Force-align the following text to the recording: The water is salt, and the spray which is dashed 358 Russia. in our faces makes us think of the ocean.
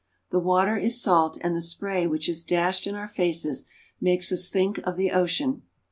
The 0.31 0.39
water 0.39 0.75
is 0.77 0.99
salt, 0.99 1.37
and 1.41 1.55
the 1.55 1.61
spray 1.61 2.07
which 2.07 2.27
is 2.27 2.43
dashed 2.43 2.85
358 2.85 2.89
Russia. 2.89 2.89
in 2.89 2.95
our 3.45 3.51
faces 3.53 3.69
makes 4.01 4.31
us 4.31 4.49
think 4.49 4.79
of 4.79 4.95
the 4.95 5.11
ocean. 5.11 5.61